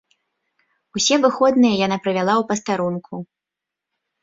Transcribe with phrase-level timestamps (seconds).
[0.99, 3.23] Усе выходныя яна правяла ў пастарунку.